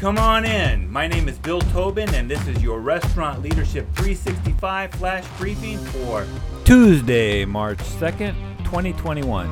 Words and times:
Come 0.00 0.16
on 0.16 0.46
in. 0.46 0.90
My 0.90 1.06
name 1.06 1.28
is 1.28 1.36
Bill 1.36 1.60
Tobin, 1.60 2.08
and 2.14 2.26
this 2.26 2.48
is 2.48 2.62
your 2.62 2.80
Restaurant 2.80 3.42
Leadership 3.42 3.86
365 3.96 4.92
flash 4.92 5.26
briefing 5.36 5.76
for 5.76 6.26
Tuesday, 6.64 7.44
March 7.44 7.80
2nd, 7.80 8.34
2021. 8.64 9.46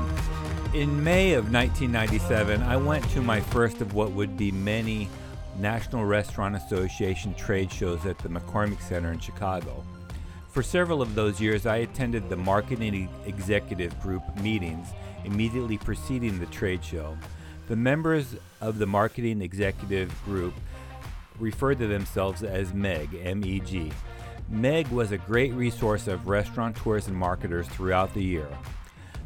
In 0.73 1.05
May 1.05 1.35
of 1.35 1.53
1997, 1.53 2.63
I 2.63 2.79
went 2.79 3.07
to 3.11 3.21
my 3.21 3.41
first 3.41 3.83
of 3.83 3.93
what 3.93 4.13
would 4.13 4.39
be 4.39 4.51
many 4.51 5.11
National 5.59 6.07
Restaurant 6.07 6.57
Association 6.57 7.35
trade 7.35 7.71
shows 7.71 8.07
at 8.07 8.17
the 8.17 8.31
McCormick 8.31 8.81
Center 8.81 9.13
in 9.13 9.19
Chicago. 9.19 9.85
For 10.49 10.63
several 10.63 11.03
of 11.03 11.15
those 11.15 11.43
years, 11.43 11.67
I 11.67 11.77
attended 11.77 12.31
the 12.31 12.37
marketing 12.37 13.11
executive 13.27 14.01
group 14.01 14.23
meetings 14.41 14.89
immediately 15.27 15.77
preceding 15.77 16.39
the 16.39 16.47
trade 16.47 16.83
show. 16.83 17.19
The 17.69 17.77
members 17.77 18.35
of 18.63 18.79
the 18.79 18.87
marketing 18.87 19.43
executive 19.43 20.11
group 20.25 20.55
referred 21.39 21.79
to 21.81 21.87
themselves 21.87 22.43
as 22.43 22.73
MEG, 22.73 23.15
M 23.23 23.45
E 23.45 23.61
G. 23.61 23.93
MEG 24.49 24.89
was 24.89 25.13
a 25.13 25.19
great 25.19 25.53
resource 25.53 26.09
of 26.09 26.27
restaurateurs 26.27 27.09
and 27.09 27.17
marketers 27.17 27.69
throughout 27.69 28.15
the 28.15 28.25
year. 28.25 28.49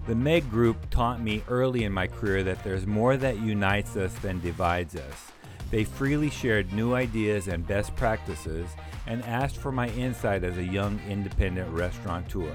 The 0.08 0.16
MEG 0.16 0.50
group 0.50 0.90
taught 0.90 1.22
me 1.22 1.44
early 1.48 1.84
in 1.84 1.92
my 1.92 2.08
career 2.08 2.42
that 2.42 2.64
there's 2.64 2.84
more 2.84 3.16
that 3.16 3.38
unites 3.38 3.96
us 3.96 4.12
than 4.14 4.40
divides 4.40 4.96
us. 4.96 5.30
They 5.70 5.84
freely 5.84 6.28
shared 6.28 6.72
new 6.72 6.94
ideas 6.94 7.46
and 7.46 7.64
best 7.64 7.94
practices 7.94 8.66
and 9.06 9.22
asked 9.22 9.56
for 9.56 9.70
my 9.70 9.88
insight 9.90 10.42
as 10.42 10.58
a 10.58 10.64
young 10.64 11.00
independent 11.08 11.70
restaurateur. 11.70 12.52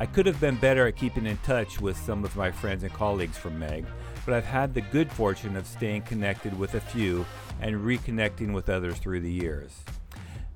I 0.00 0.06
could 0.06 0.26
have 0.26 0.40
been 0.40 0.54
better 0.54 0.86
at 0.86 0.94
keeping 0.94 1.26
in 1.26 1.38
touch 1.38 1.80
with 1.80 1.96
some 1.96 2.24
of 2.24 2.36
my 2.36 2.52
friends 2.52 2.84
and 2.84 2.92
colleagues 2.92 3.36
from 3.36 3.58
MEG, 3.58 3.84
but 4.24 4.32
I've 4.32 4.44
had 4.44 4.72
the 4.72 4.80
good 4.80 5.10
fortune 5.10 5.56
of 5.56 5.66
staying 5.66 6.02
connected 6.02 6.56
with 6.56 6.76
a 6.76 6.80
few 6.80 7.26
and 7.60 7.74
reconnecting 7.74 8.52
with 8.52 8.68
others 8.68 8.96
through 8.98 9.22
the 9.22 9.32
years. 9.32 9.82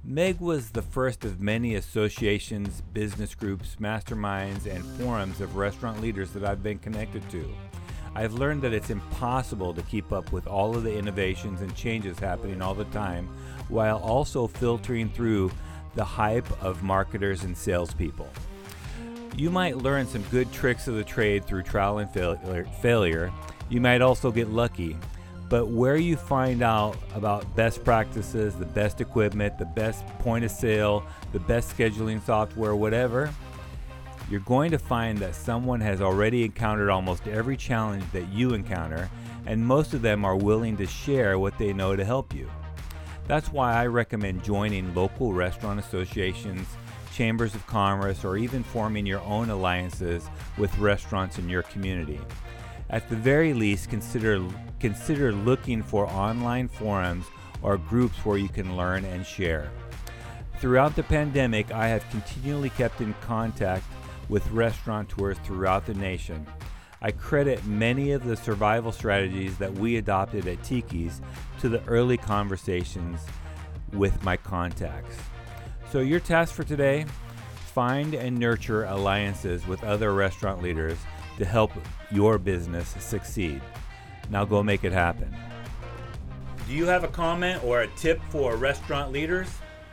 MEG 0.05 0.39
was 0.39 0.70
the 0.70 0.83
first 0.83 1.25
of 1.25 1.41
many 1.41 1.75
associations, 1.75 2.83
business 2.93 3.35
groups, 3.35 3.79
masterminds, 3.81 4.67
and 4.67 4.85
forums 5.01 5.41
of 5.41 5.57
restaurant 5.57 6.01
leaders 6.01 6.31
that 6.35 6.45
I've 6.45 6.63
been 6.63 6.79
connected 6.79 7.29
to. 7.31 7.53
I've 8.15 8.35
learned 8.35 8.63
that 8.63 8.73
it's 8.73 8.91
impossible 8.91 9.75
to 9.75 9.83
keep 9.83 10.13
up 10.13 10.31
with 10.31 10.47
all 10.47 10.77
of 10.77 10.85
the 10.85 10.97
innovations 10.97 11.63
and 11.63 11.75
changes 11.75 12.17
happening 12.17 12.63
all 12.63 12.75
the 12.75 12.85
time 12.87 13.27
while 13.69 13.98
also 13.98 14.47
filtering 14.47 15.11
through 15.11 15.51
the 15.97 16.05
hype 16.05 16.63
of 16.63 16.85
marketers 16.85 17.43
and 17.43 17.57
salespeople. 17.57 18.29
You 19.35 19.51
might 19.51 19.79
learn 19.79 20.07
some 20.07 20.23
good 20.25 20.53
tricks 20.53 20.89
of 20.89 20.95
the 20.95 21.05
trade 21.05 21.47
through 21.47 21.63
trial 21.63 21.99
and 21.99 22.17
er, 22.17 22.67
failure. 22.83 23.33
You 23.71 23.81
might 23.81 24.03
also 24.03 24.31
get 24.31 24.51
lucky. 24.51 24.97
But 25.49 25.69
where 25.69 25.97
you 25.97 26.17
find 26.17 26.63
out 26.63 26.97
about 27.15 27.57
best 27.57 27.83
practices, 27.83 28.55
the 28.55 28.67
best 28.67 29.01
equipment, 29.01 29.59
the 29.59 29.65
best 29.65 30.07
point 30.19 30.45
of 30.45 30.51
sale, 30.51 31.05
the 31.33 31.41
best 31.41 31.75
scheduling 31.75 32.25
software, 32.25 32.77
whatever, 32.77 33.33
you're 34.31 34.41
going 34.41 34.71
to 34.71 34.79
find 34.79 35.19
that 35.19 35.35
someone 35.35 35.81
has 35.81 36.01
already 36.01 36.45
encountered 36.45 36.91
almost 36.91 37.27
every 37.27 37.57
challenge 37.57 38.05
that 38.13 38.29
you 38.29 38.55
encounter, 38.55 39.11
and 39.47 39.67
most 39.67 39.95
of 39.95 40.03
them 40.03 40.25
are 40.25 40.37
willing 40.37 40.77
to 40.77 40.87
share 40.87 41.39
what 41.39 41.59
they 41.59 41.73
know 41.73 41.97
to 41.97 42.05
help 42.05 42.35
you. 42.35 42.51
That's 43.27 43.53
why 43.53 43.75
I 43.75 43.87
recommend 43.87 44.45
joining 44.45 44.95
local 44.95 45.33
restaurant 45.33 45.81
associations 45.81 46.67
chambers 47.13 47.55
of 47.55 47.67
commerce, 47.67 48.25
or 48.25 48.37
even 48.37 48.63
forming 48.63 49.07
your 49.07 49.21
own 49.21 49.51
alliances 49.51 50.29
with 50.57 50.77
restaurants 50.79 51.39
in 51.39 51.49
your 51.49 51.63
community. 51.63 52.21
At 52.91 53.09
the 53.09 53.17
very 53.17 53.55
least, 53.55 53.91
consider, 53.91 54.45
consider 54.81 55.33
looking 55.33 55.83
for 55.83 56.07
online 56.07 56.69
forums 56.69 57.27
or 57.63 57.79
groups 57.79 58.25
where 58.25 58.39
you 58.39 58.49
can 58.49 58.77
learn 58.77 59.05
and 59.05 59.25
share. 59.25 59.71
Throughout 60.59 60.95
the 60.95 61.03
pandemic, 61.03 61.73
I 61.73 61.89
have 61.89 62.09
continually 62.11 62.71
kept 62.71 63.01
in 63.01 63.15
contact 63.20 63.85
with 64.29 64.48
restaurateurs 64.51 65.39
throughout 65.39 65.86
the 65.86 65.95
nation. 65.95 66.47
I 67.01 67.11
credit 67.11 67.65
many 67.67 68.13
of 68.13 68.25
the 68.25 68.36
survival 68.36 68.92
strategies 68.92 69.59
that 69.59 69.73
we 69.73 69.97
adopted 69.97 70.47
at 70.47 70.63
Tiki's 70.63 71.20
to 71.61 71.69
the 71.69 71.83
early 71.86 72.17
conversations 72.17 73.20
with 73.92 74.23
my 74.23 74.36
contacts. 74.36 75.17
So, 75.92 76.01
your 76.01 76.20
task 76.20 76.55
for 76.55 76.64
today 76.64 77.05
find 77.75 78.14
and 78.14 78.39
nurture 78.39 78.85
alliances 78.85 79.67
with 79.67 79.85
other 79.85 80.14
restaurant 80.14 80.63
leaders 80.63 80.97
to 81.36 81.45
help 81.45 81.70
your 82.11 82.39
business 82.39 82.97
succeed. 82.98 83.61
Now, 84.30 84.47
go 84.47 84.63
make 84.63 84.85
it 84.85 84.92
happen. 84.92 85.36
Do 86.67 86.73
you 86.73 86.86
have 86.86 87.05
a 87.05 87.08
comment 87.08 87.63
or 87.63 87.83
a 87.83 87.89
tip 87.89 88.23
for 88.30 88.57
restaurant 88.57 89.13
leaders? 89.13 89.48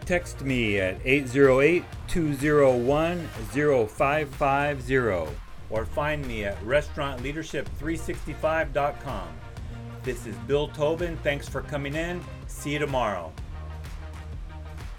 Text 0.05 0.39
me 0.39 0.79
at 0.79 0.95
808 1.03 1.83
201 2.07 3.27
0550 3.27 5.35
or 5.69 5.85
find 5.85 6.25
me 6.25 6.45
at 6.45 6.57
restaurantleadership365.com. 6.61 9.27
This 10.03 10.25
is 10.25 10.37
Bill 10.47 10.69
Tobin. 10.69 11.17
Thanks 11.23 11.49
for 11.49 11.61
coming 11.61 11.95
in. 11.95 12.23
See 12.47 12.71
you 12.71 12.79
tomorrow. 12.79 13.33